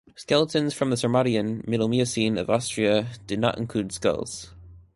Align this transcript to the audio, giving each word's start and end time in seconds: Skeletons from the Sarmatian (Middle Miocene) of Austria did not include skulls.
Skeletons 0.15 0.73
from 0.73 0.89
the 0.89 0.95
Sarmatian 0.97 1.63
(Middle 1.67 1.87
Miocene) 1.87 2.39
of 2.39 2.49
Austria 2.49 3.07
did 3.27 3.37
not 3.39 3.59
include 3.59 3.91
skulls. 3.91 4.49